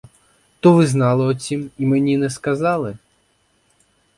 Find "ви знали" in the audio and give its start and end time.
0.73-1.25